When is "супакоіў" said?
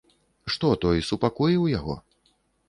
1.09-1.69